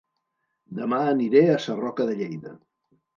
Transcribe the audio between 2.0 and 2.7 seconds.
de Lleida